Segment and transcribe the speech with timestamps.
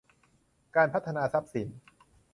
[0.75, 1.67] การพัฒนาทรัพย์สิน